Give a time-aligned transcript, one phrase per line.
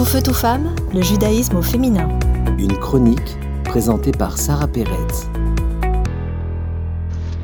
[0.00, 2.08] Tout feu, tout femme, le judaïsme au féminin.
[2.58, 5.28] Une chronique présentée par Sarah Perez.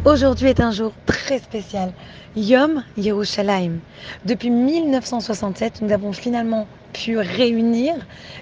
[0.07, 1.93] Aujourd'hui est un jour très spécial,
[2.35, 3.81] Yom Yerushalayim.
[4.25, 7.95] Depuis 1967, nous avons finalement pu réunir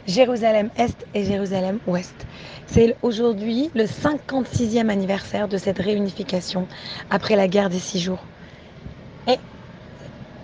[0.07, 2.15] Jérusalem-Est et Jérusalem-Ouest.
[2.69, 6.69] C'est aujourd'hui le 56e anniversaire de cette réunification
[7.11, 8.23] après la guerre des six jours.
[9.27, 9.39] Et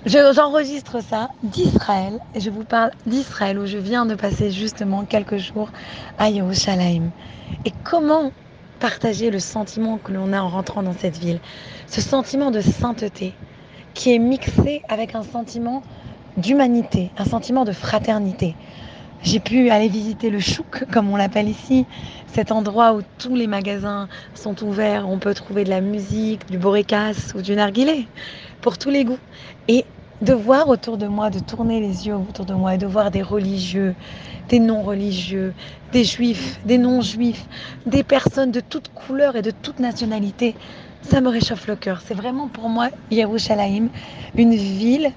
[0.07, 5.37] j'enregistre ça d'Israël et je vous parle d'Israël où je viens de passer justement quelques
[5.37, 5.71] jours
[6.19, 7.11] à Yerushalayim.
[7.65, 8.33] Et comment
[8.79, 11.41] partager le sentiment que l'on a en rentrant dans cette ville,
[11.87, 13.35] ce sentiment de sainteté
[13.93, 15.83] qui est mixé avec un sentiment
[16.37, 18.55] d'humanité, un sentiment de fraternité.
[19.23, 21.85] J'ai pu aller visiter le chouk, comme on l'appelle ici,
[22.27, 26.57] cet endroit où tous les magasins sont ouverts, on peut trouver de la musique, du
[26.57, 28.09] borékas ou du narguilé,
[28.61, 29.19] pour tous les goûts.
[29.69, 29.85] Et
[30.23, 33.11] de voir autour de moi, de tourner les yeux autour de moi et de voir
[33.11, 33.95] des religieux,
[34.49, 35.55] des non-religieux,
[35.93, 37.47] des juifs, des non-juifs,
[37.87, 40.55] des personnes de toutes couleurs et de toutes nationalités,
[41.03, 42.03] ça me réchauffe le cœur.
[42.05, 43.89] C'est vraiment pour moi, Yerushalayim,
[44.37, 45.13] une ville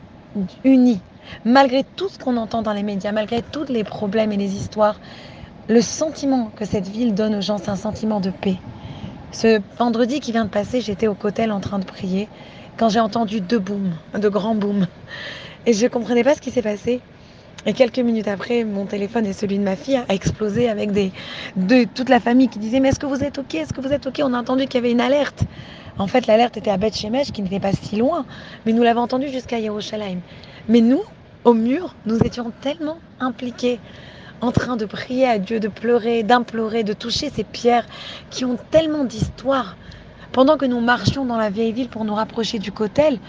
[0.63, 1.01] unie.
[1.45, 4.99] Malgré tout ce qu'on entend dans les médias, malgré tous les problèmes et les histoires,
[5.67, 8.57] le sentiment que cette ville donne aux gens, c'est un sentiment de paix.
[9.31, 12.27] Ce vendredi qui vient de passer, j'étais au cotel en train de prier
[12.77, 14.87] quand j'ai entendu deux booms, de grands booms.
[15.65, 17.01] Et je ne comprenais pas ce qui s'est passé.
[17.65, 21.13] Et quelques minutes après, mon téléphone et celui de ma fille a explosé avec des,
[21.55, 23.55] de toute la famille qui disait Mais est-ce que vous êtes OK?
[23.55, 24.21] Est-ce que vous êtes OK?
[24.23, 25.43] On a entendu qu'il y avait une alerte.
[25.97, 28.25] En fait, l'alerte était à Beth Shemesh, qui n'était pas si loin,
[28.65, 30.19] mais nous l'avons entendu jusqu'à Yerushalayim.
[30.67, 31.03] Mais nous,
[31.45, 33.79] au mur, nous étions tellement impliqués
[34.41, 37.85] en train de prier à Dieu, de pleurer, d'implorer, de toucher ces pierres
[38.29, 39.77] qui ont tellement d'histoire.
[40.33, 43.19] Pendant que nous marchions dans la vieille ville pour nous rapprocher du cotel,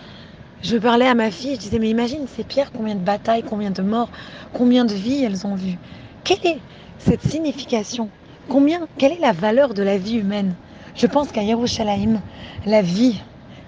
[0.62, 3.70] je parlais à ma fille, je disais, mais imagine ces pierres, combien de batailles, combien
[3.70, 4.08] de morts,
[4.54, 5.76] combien de vies elles ont vues.
[6.24, 6.58] Quelle est
[6.96, 8.08] cette signification?
[8.48, 10.54] Combien, Quelle est la valeur de la vie humaine?
[10.94, 12.22] Je pense qu'à Yerushalayim,
[12.64, 13.20] la vie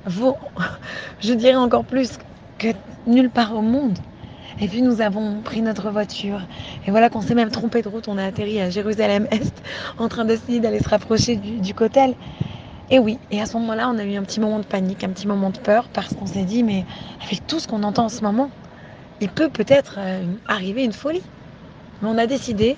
[0.07, 0.39] vaut,
[1.21, 2.13] je dirais encore plus
[2.57, 2.69] que
[3.07, 3.99] nulle part au monde.
[4.63, 6.41] Et puis nous avons pris notre voiture.
[6.87, 8.09] Et voilà qu'on s'est même trompé de route.
[8.09, 9.63] On a atterri à Jérusalem-Est
[9.99, 12.15] en train d'essayer d'aller se rapprocher du, du cotel.
[12.89, 15.09] Et oui, et à ce moment-là, on a eu un petit moment de panique, un
[15.09, 16.87] petit moment de peur, parce qu'on s'est dit, mais
[17.25, 18.51] avec tout ce qu'on entend en ce moment,
[19.21, 21.23] il peut peut-être euh, arriver une folie.
[22.01, 22.77] Mais on a décidé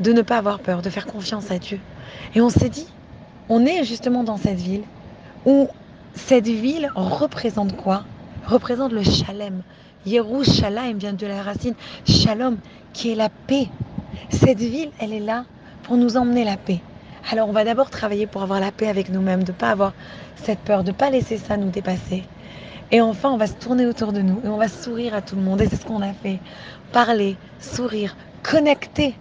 [0.00, 1.80] de ne pas avoir peur, de faire confiance à Dieu.
[2.34, 2.86] Et on s'est dit,
[3.48, 4.84] on est justement dans cette ville
[5.44, 5.68] où
[6.14, 8.04] cette ville représente quoi?
[8.46, 9.62] Représente le shalem.
[10.06, 11.74] Yerushalayim vient de la racine
[12.06, 12.58] shalom,
[12.92, 13.68] qui est la paix.
[14.30, 15.44] Cette ville, elle est là
[15.82, 16.80] pour nous emmener la paix.
[17.28, 19.92] Alors on va d'abord travailler pour avoir la paix avec nous-mêmes, de ne pas avoir
[20.36, 22.22] cette peur, de ne pas laisser ça nous dépasser.
[22.92, 25.34] Et enfin, on va se tourner autour de nous et on va sourire à tout
[25.34, 25.60] le monde.
[25.60, 26.38] Et c'est ce qu'on a fait.
[26.92, 29.16] Parler, sourire, connecter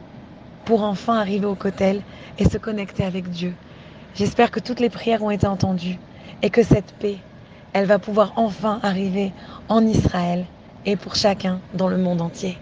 [0.66, 2.02] pour enfin arriver au cotel
[2.38, 3.54] et se connecter avec Dieu.
[4.14, 5.98] J'espère que toutes les prières ont été entendues
[6.44, 7.18] et que cette paix,
[7.74, 9.34] elle va pouvoir enfin arriver
[9.68, 10.46] en Israël
[10.86, 12.58] et pour chacun dans le monde entier.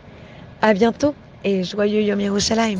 [0.61, 2.79] À bientôt et joyeux Yom Yerushalayim.